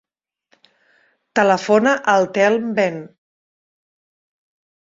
Telefona 1.41 1.93
al 2.15 2.25
Telm 2.39 2.73
Ben. 2.81 2.99